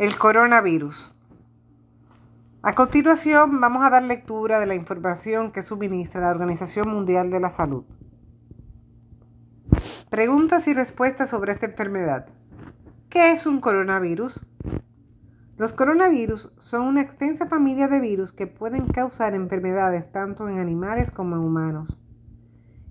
[0.00, 0.96] El coronavirus.
[2.62, 7.38] A continuación vamos a dar lectura de la información que suministra la Organización Mundial de
[7.38, 7.84] la Salud.
[10.10, 12.28] Preguntas y respuestas sobre esta enfermedad.
[13.10, 14.40] ¿Qué es un coronavirus?
[15.58, 21.10] Los coronavirus son una extensa familia de virus que pueden causar enfermedades tanto en animales
[21.10, 21.98] como en humanos.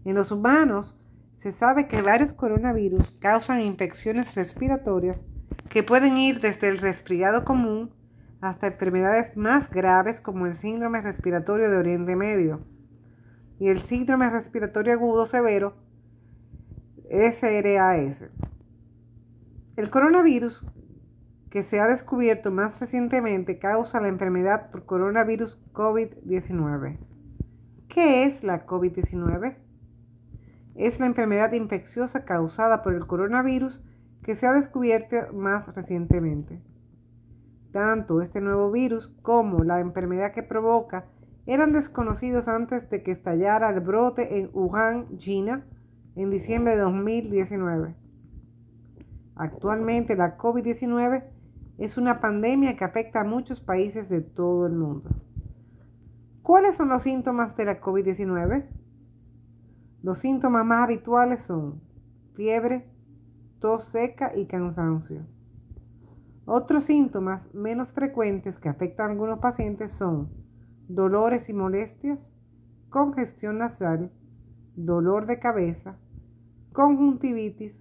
[0.06, 0.96] En los humanos
[1.42, 5.20] se sabe que varios coronavirus causan infecciones respiratorias
[5.70, 7.92] que pueden ir desde el resfriado común
[8.42, 12.62] hasta enfermedades más graves como el síndrome respiratorio de Oriente Medio
[13.60, 15.76] y el síndrome respiratorio agudo severo
[17.10, 18.24] SRAS.
[19.76, 20.66] El coronavirus
[21.50, 26.98] que se ha descubierto más recientemente causa la enfermedad por coronavirus COVID-19.
[27.90, 29.56] ¿Qué es la COVID-19?
[30.76, 33.82] Es la enfermedad infecciosa causada por el coronavirus
[34.30, 36.62] que se ha descubierto más recientemente.
[37.72, 41.06] Tanto este nuevo virus como la enfermedad que provoca
[41.48, 45.66] eran desconocidos antes de que estallara el brote en Wuhan, China,
[46.16, 47.96] en diciembre de 2019.
[49.36, 51.24] Actualmente la COVID-19
[51.80, 55.10] es una pandemia que afecta a muchos países de todo el mundo.
[56.44, 58.64] ¿Cuáles son los síntomas de la COVID-19?
[60.04, 61.82] Los síntomas más habituales son
[62.36, 62.86] fiebre,
[63.60, 65.22] tos seca y cansancio.
[66.46, 70.30] Otros síntomas menos frecuentes que afectan a algunos pacientes son
[70.88, 72.20] dolores y molestias,
[72.90, 74.12] congestión nasal,
[74.76, 75.98] dolor de cabeza,
[76.74, 77.74] conjuntivitis,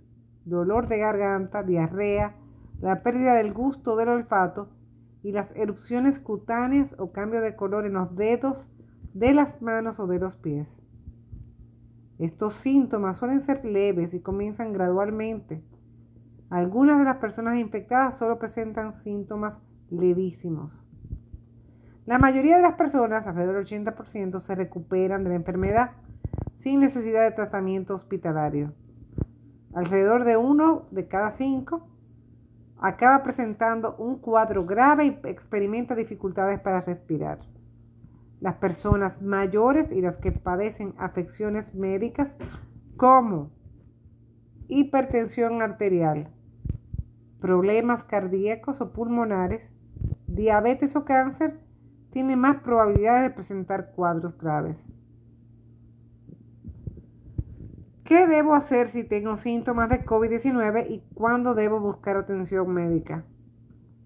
[0.44, 2.34] dolor de garganta, diarrea,
[2.80, 4.68] la pérdida del gusto del olfato
[5.22, 8.66] y las erupciones cutáneas o cambio de color en los dedos
[9.14, 10.77] de las manos o de los pies.
[12.19, 15.62] Estos síntomas suelen ser leves y comienzan gradualmente.
[16.50, 19.55] Algunas de las personas infectadas solo presentan síntomas
[19.91, 20.72] levísimos.
[22.06, 25.90] La mayoría de las personas, alrededor del 80%, se recuperan de la enfermedad
[26.62, 28.73] sin necesidad de tratamiento hospitalario.
[29.74, 31.86] Alrededor de uno de cada cinco
[32.80, 37.39] acaba presentando un cuadro grave y experimenta dificultades para respirar
[38.40, 42.36] las personas mayores y las que padecen afecciones médicas
[42.96, 43.50] como
[44.68, 46.28] hipertensión arterial,
[47.40, 49.62] problemas cardíacos o pulmonares,
[50.26, 51.58] diabetes o cáncer,
[52.10, 54.76] tienen más probabilidades de presentar cuadros graves.
[58.05, 63.24] ¿Qué debo hacer si tengo síntomas de COVID-19 y cuándo debo buscar atención médica?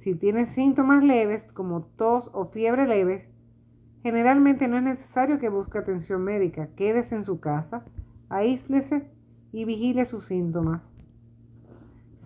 [0.00, 3.31] Si tienes síntomas leves como tos o fiebre leves,
[4.03, 6.69] Generalmente no es necesario que busque atención médica.
[6.77, 7.85] Quédese en su casa,
[8.29, 9.09] aíslese
[9.53, 10.83] y vigile sus síntomas.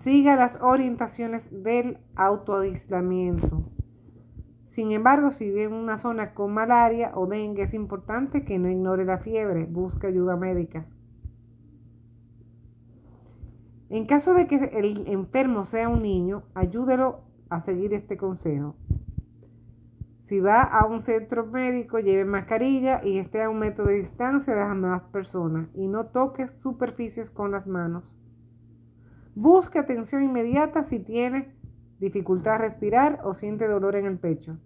[0.03, 3.65] Siga las orientaciones del autoaislamiento.
[4.71, 8.71] Sin embargo, si vive en una zona con malaria o dengue, es importante que no
[8.71, 10.87] ignore la fiebre, busque ayuda médica.
[13.89, 18.77] En caso de que el enfermo sea un niño, ayúdelo a seguir este consejo.
[20.29, 24.53] Si va a un centro médico, lleve mascarilla y esté a un metro de distancia
[24.53, 28.13] de las demás personas y no toque superficies con las manos.
[29.37, 31.55] Busque atención inmediata si tiene
[32.01, 34.59] dificultad a respirar o siente dolor en el pecho.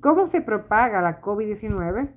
[0.00, 2.10] ¿Cómo se propaga la COVID-19?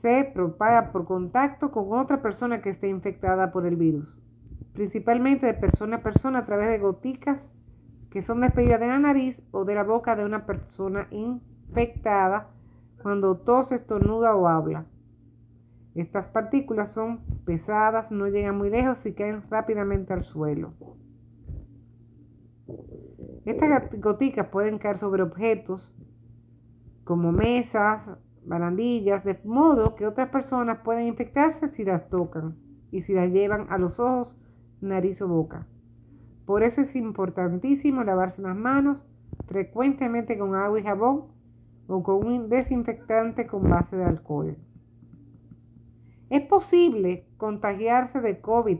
[0.00, 4.16] Se propaga por contacto con otra persona que esté infectada por el virus,
[4.72, 7.40] principalmente de persona a persona a través de goticas
[8.12, 12.50] que son despedidas de la nariz o de la boca de una persona infectada
[13.02, 14.84] cuando tose, estornuda o habla.
[15.94, 20.74] Estas partículas son pesadas, no llegan muy lejos y caen rápidamente al suelo.
[23.46, 25.90] Estas goticas pueden caer sobre objetos
[27.04, 28.02] como mesas,
[28.44, 32.56] barandillas, de modo que otras personas pueden infectarse si las tocan
[32.90, 34.36] y si las llevan a los ojos,
[34.82, 35.66] nariz o boca.
[36.46, 38.98] Por eso es importantísimo lavarse las manos
[39.46, 41.24] frecuentemente con agua y jabón
[41.86, 44.56] o con un desinfectante con base de alcohol.
[46.30, 48.78] Es posible contagiarse de COVID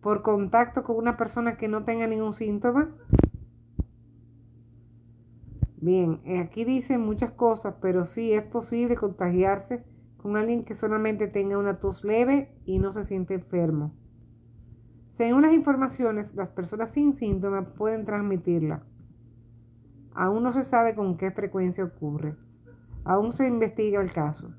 [0.00, 2.90] por contacto con una persona que no tenga ningún síntoma.
[5.78, 9.84] Bien, aquí dicen muchas cosas, pero sí es posible contagiarse
[10.16, 13.92] con alguien que solamente tenga una tos leve y no se siente enfermo.
[15.16, 18.82] Según las informaciones, las personas sin síntomas pueden transmitirla.
[20.14, 22.34] Aún no se sabe con qué frecuencia ocurre.
[23.04, 24.50] Aún se investiga el caso.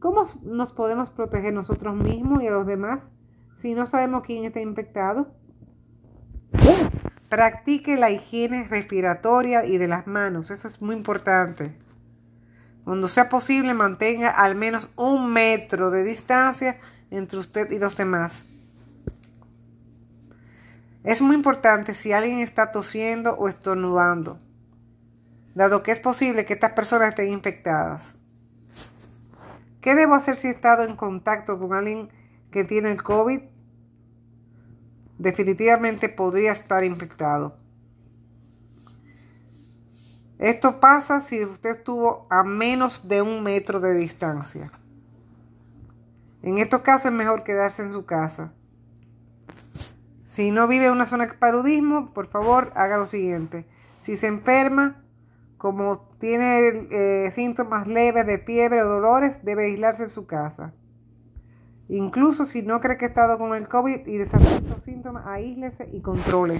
[0.00, 3.08] ¿Cómo nos podemos proteger nosotros mismos y a los demás
[3.62, 5.28] si no sabemos quién está infectado?
[7.28, 10.50] Practique la higiene respiratoria y de las manos.
[10.50, 11.76] Eso es muy importante.
[12.84, 16.76] Cuando sea posible, mantenga al menos un metro de distancia
[17.10, 18.46] entre usted y los demás.
[21.04, 24.40] Es muy importante si alguien está tosiendo o estornudando,
[25.54, 28.16] dado que es posible que estas personas estén infectadas.
[29.80, 32.08] ¿Qué debo hacer si he estado en contacto con alguien
[32.50, 33.40] que tiene el COVID?
[35.18, 37.56] Definitivamente podría estar infectado.
[40.38, 44.70] Esto pasa si usted estuvo a menos de un metro de distancia.
[46.42, 48.52] En estos casos es mejor quedarse en su casa.
[50.28, 53.64] Si no vive en una zona de paludismo, por favor haga lo siguiente.
[54.02, 55.02] Si se enferma,
[55.56, 60.74] como tiene eh, síntomas leves de fiebre o dolores, debe aislarse en su casa.
[61.88, 65.88] Incluso si no cree que ha estado con el COVID y desarrolla estos síntomas, aíslese
[65.94, 66.56] y controle.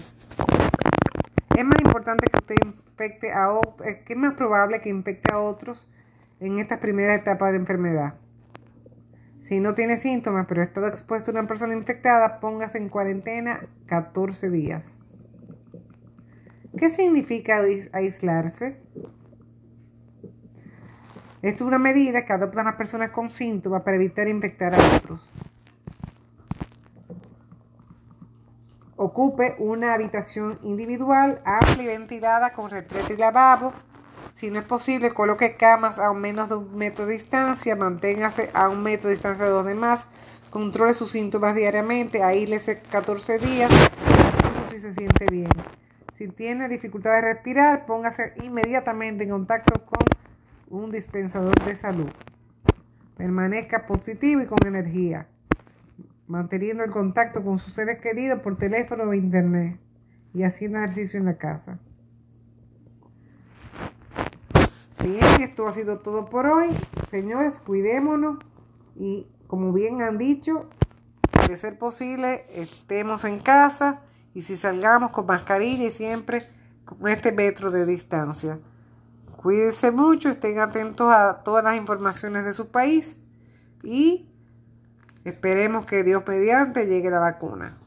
[1.54, 5.86] Es más importante que usted infecte a otros, es más probable que infecte a otros
[6.40, 8.14] en esta primera etapa de enfermedad.
[9.42, 14.50] Si no tiene síntomas, pero estado expuesto a una persona infectada, póngase en cuarentena 14
[14.50, 14.84] días.
[16.76, 17.62] ¿Qué significa
[17.92, 18.80] aislarse?
[21.40, 25.20] Esto es una medida que adoptan las personas con síntomas para evitar infectar a otros.
[28.96, 33.72] Ocupe una habitación individual, amplia y ventilada con retrete y lavabo
[34.38, 38.68] si no es posible, coloque camas a menos de un metro de distancia, manténgase a
[38.68, 40.06] un metro de distancia de los demás,
[40.50, 45.50] controle sus síntomas diariamente, aílese 14 días, incluso si se siente bien.
[46.16, 50.06] Si tiene dificultad de respirar, póngase inmediatamente en contacto con
[50.68, 52.10] un dispensador de salud.
[53.16, 55.26] Permanezca positivo y con energía,
[56.28, 59.80] manteniendo el contacto con sus seres queridos por teléfono o internet
[60.32, 61.80] y haciendo ejercicio en la casa.
[65.02, 66.68] Bien, esto ha sido todo por hoy.
[67.10, 68.38] Señores, cuidémonos
[68.96, 70.68] y como bien han dicho,
[71.48, 74.00] de ser posible, estemos en casa
[74.34, 76.48] y si salgamos con mascarilla y siempre
[76.84, 78.58] con este metro de distancia.
[79.36, 83.16] Cuídense mucho, estén atentos a todas las informaciones de su país
[83.82, 84.28] y
[85.24, 87.78] esperemos que Dios mediante llegue la vacuna.